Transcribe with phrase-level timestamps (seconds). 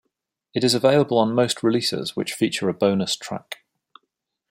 [0.55, 3.59] It is available on most releases which feature a bonus track.